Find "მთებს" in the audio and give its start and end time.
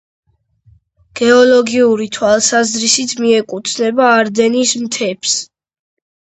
4.87-5.37